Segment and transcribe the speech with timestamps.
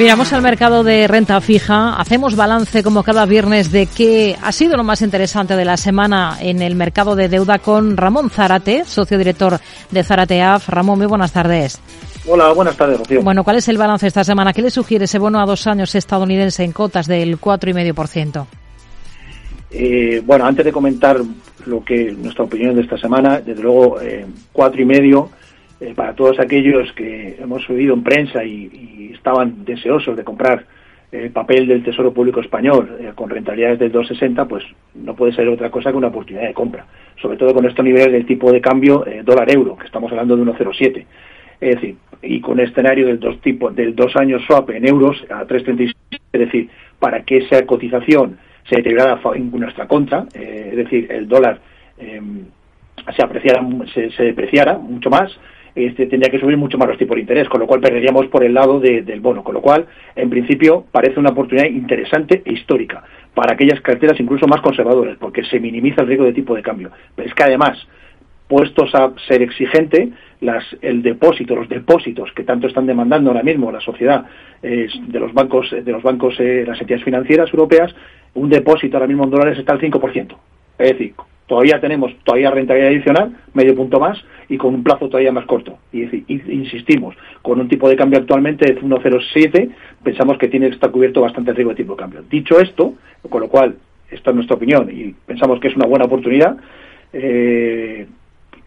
[0.00, 4.78] Miramos al mercado de renta fija, hacemos balance como cada viernes de qué ha sido
[4.78, 9.18] lo más interesante de la semana en el mercado de deuda con Ramón Zarate, socio
[9.18, 9.58] director
[9.90, 10.70] de Zarate AF.
[10.70, 11.78] Ramón, muy buenas tardes.
[12.26, 13.20] Hola, buenas tardes, Rocío.
[13.20, 14.54] Bueno, ¿cuál es el balance esta semana?
[14.54, 18.46] ¿Qué le sugiere ese bono a dos años estadounidense en cotas del 4,5%?
[19.70, 21.20] Eh, bueno, antes de comentar
[21.66, 25.28] lo que nuestra opinión de esta semana, desde luego eh, cuatro y medio
[25.80, 30.64] eh, para todos aquellos que hemos oído en prensa y, estaban deseosos de comprar
[31.12, 34.64] el eh, papel del Tesoro Público Español eh, con rentabilidades del 2,60, pues
[34.94, 36.86] no puede ser otra cosa que una oportunidad de compra,
[37.20, 41.04] sobre todo con estos niveles del tipo de cambio dólar-euro, que estamos hablando de 1,07.
[41.60, 45.46] Es decir, y con escenario del dos tipo, del dos años swap en euros a
[45.46, 45.94] 3,36,
[46.32, 51.60] es decir, para que esa cotización se deteriorara en nuestra contra, es decir, el dólar
[51.98, 55.30] se apreciara, se, se depreciara mucho más,
[55.74, 58.44] este, tendría que subir mucho más los tipos de interés, con lo cual perderíamos por
[58.44, 59.44] el lado del bono.
[59.44, 63.02] Con lo cual, en principio, parece una oportunidad interesante e histórica
[63.34, 66.90] para aquellas carteras incluso más conservadoras, porque se minimiza el riesgo de tipo de cambio.
[67.14, 67.78] Pero es que además,
[68.48, 73.70] puestos a ser exigente, las, el depósito, los depósitos que tanto están demandando ahora mismo
[73.70, 74.24] la sociedad
[74.62, 77.94] de los bancos, de los bancos, eh, las entidades financieras europeas,
[78.34, 80.36] un depósito ahora mismo en dólares está al 5%.
[80.78, 81.14] Es decir,
[81.50, 84.16] todavía tenemos todavía rentabilidad adicional, medio punto más,
[84.48, 85.78] y con un plazo todavía más corto.
[85.92, 89.68] Y, insistimos, con un tipo de cambio actualmente de 1,07,
[90.04, 92.22] pensamos que tiene que estar cubierto bastante riesgo de tipo de cambio.
[92.30, 92.94] Dicho esto,
[93.28, 93.74] con lo cual,
[94.12, 96.56] esta es nuestra opinión y pensamos que es una buena oportunidad,
[97.12, 98.06] eh,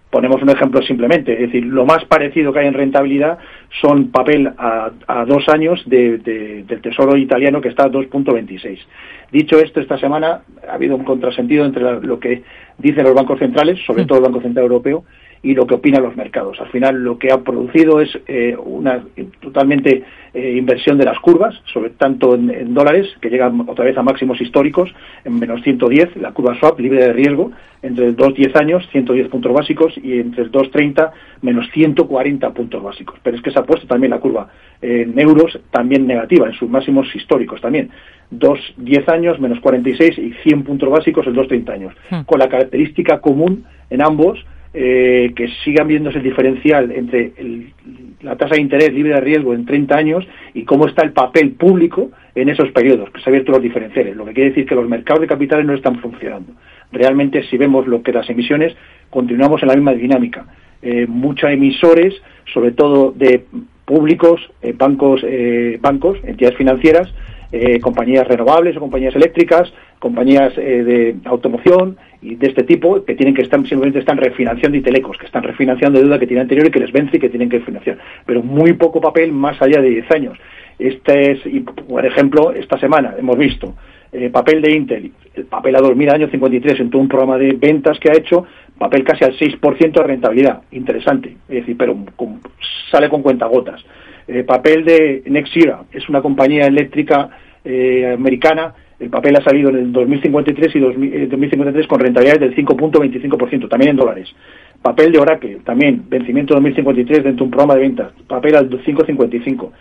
[0.09, 3.37] ponemos un ejemplo simplemente, es decir, lo más parecido que hay en rentabilidad
[3.81, 4.91] son papel a,
[5.27, 8.79] dos años del Tesoro italiano que está a 2.26.
[9.31, 12.43] Dicho esto, esta semana ha habido un contrasentido entre lo que
[12.77, 15.03] dicen los bancos centrales, sobre todo el Banco Central Europeo,
[15.43, 16.59] y lo que opinan los mercados.
[16.61, 19.03] Al final lo que ha producido es eh, una
[19.41, 24.03] totalmente eh, inversión de las curvas, sobre tanto en, dólares, que llegan otra vez a
[24.03, 24.89] máximos históricos,
[25.25, 27.51] en menos 110, la curva swap libre de riesgo,
[27.81, 33.19] entre el 2-10 años, 110 puntos básicos, y entre el 2-30, menos 140 puntos básicos.
[33.21, 34.49] Pero es que puesto también la curva
[34.81, 37.89] en euros también negativa, en sus máximos históricos también.
[38.31, 41.93] 2-10 años, menos 46 y 100 puntos básicos en 2-30 años.
[42.09, 42.21] Hmm.
[42.23, 44.43] Con la característica común en ambos
[44.73, 47.31] eh, que sigan viéndose el diferencial entre
[48.21, 51.51] la tasa de interés libre de riesgo en 30 años y cómo está el papel
[51.51, 54.73] público en esos periodos, que se han abierto los diferenciales, lo que quiere decir que
[54.73, 56.53] los mercados de capitales no están funcionando.
[56.91, 58.75] Realmente, si vemos lo que las emisiones,
[59.11, 60.47] continuamos en la misma dinámica.
[60.83, 62.13] Eh, muchos emisores,
[62.53, 63.45] sobre todo de
[63.85, 67.07] públicos, eh, bancos, eh, bancos, entidades financieras,
[67.55, 73.13] eh, compañías renovables o compañías eléctricas, compañías eh, de automoción y de este tipo que
[73.13, 76.65] tienen que estar simplemente están refinanciando y telecos, que están refinanciando deuda que tienen anterior
[76.65, 79.81] y que les vence y que tienen que financiar, pero muy poco papel más allá
[79.81, 80.37] de 10 años.
[80.79, 83.75] Este es, y por ejemplo, esta semana hemos visto
[84.13, 87.53] eh, papel de Intel, el papel a 2000 años 53 en todo un programa de
[87.53, 88.45] ventas que ha hecho,
[88.77, 91.97] papel casi al 6% de rentabilidad, interesante, es decir, pero
[92.91, 93.83] sale con cuentagotas.
[94.27, 97.29] Eh, papel de Nexira, es una compañía eléctrica
[97.65, 103.67] eh, americana, el papel ha salido en el 2053 y 2053 con rentabilidades del 5.25%,
[103.67, 104.33] también en dólares.
[104.81, 109.71] Papel de Oracle, también, vencimiento 2053 dentro de un programa de ventas, papel al 5.55.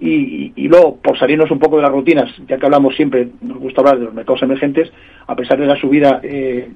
[0.00, 3.80] Y, luego, por salirnos un poco de las rutinas, ya que hablamos siempre, nos gusta
[3.80, 4.92] hablar de los mercados emergentes,
[5.26, 6.68] a pesar de la subida eh,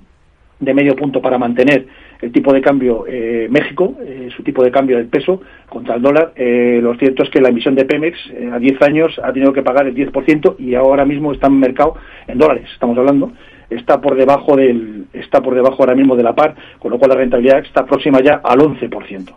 [0.59, 1.87] de medio punto para mantener
[2.21, 6.03] el tipo de cambio eh, México, eh, su tipo de cambio del peso contra el
[6.03, 6.33] dólar.
[6.37, 8.19] Lo cierto es que la emisión de Pemex
[8.53, 11.95] a 10 años ha tenido que pagar el 10% y ahora mismo está en mercado
[12.27, 13.33] en dólares, estamos hablando,
[13.71, 17.11] está por debajo del está por debajo ahora mismo de la par, con lo cual
[17.11, 19.33] la rentabilidad está próxima ya al 11%.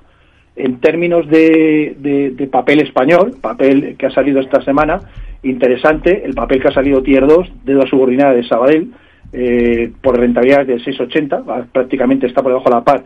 [0.55, 1.95] En términos de,
[2.35, 5.01] de papel español, papel que ha salido esta semana,
[5.43, 8.91] interesante, el papel que ha salido Tier 2, deuda subordinada de Sabadell,
[9.33, 13.03] eh, por rentabilidad de 6,80, prácticamente está por debajo de la par,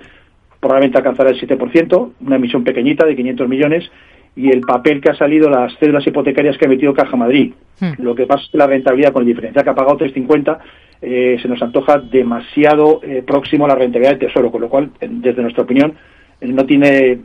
[0.60, 3.92] probablemente alcanzará el 7%, una emisión pequeñita de 500 millones,
[4.36, 7.54] y el papel que ha salido, las cédulas hipotecarias que ha emitido Caja Madrid.
[7.80, 7.94] Hmm.
[7.98, 10.58] Lo que pasa es que la rentabilidad con el diferencial que ha pagado 3,50
[11.02, 14.92] eh, se nos antoja demasiado eh, próximo a la rentabilidad del Tesoro, con lo cual,
[15.02, 15.94] desde nuestra opinión,
[16.42, 17.20] no tiene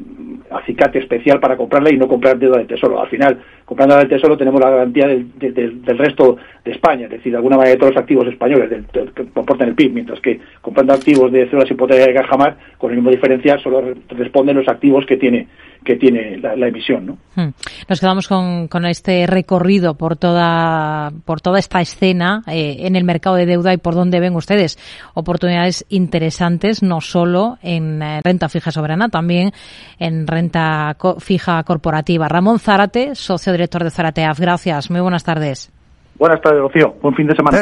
[0.50, 3.00] acicate especial para comprarla y no comprar deuda del tesoro.
[3.00, 7.32] Al final, comprando del tesoro tenemos la garantía del, del, resto de España, es decir,
[7.32, 10.92] de alguna manera de todos los activos españoles que comportan el PIB, mientras que comprando
[10.92, 15.16] activos de células hipotecarias de Cajamar, con el mismo diferencial, solo responden los activos que
[15.16, 15.48] tiene
[15.84, 17.06] que tiene la, emisión.
[17.06, 17.18] ¿no?
[17.36, 17.50] Hmm.
[17.88, 23.04] Nos quedamos con, con, este recorrido por toda, por toda esta escena eh, en el
[23.04, 24.78] mercado de deuda y por dónde ven ustedes
[25.14, 29.52] oportunidades interesantes, no solo en eh, renta fija soberana, también
[29.98, 32.28] en renta fija corporativa.
[32.28, 34.40] Ramón Zárate, socio director de Zarateaf.
[34.40, 34.90] Gracias.
[34.90, 35.70] Muy buenas tardes.
[36.16, 36.94] Buenas tardes, Rocío.
[37.02, 37.58] Buen fin de semana.